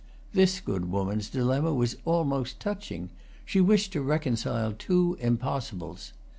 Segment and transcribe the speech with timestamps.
[0.33, 3.11] This good woman's dilemma was almost touching;
[3.45, 6.13] she wished to reconcile two impossibles.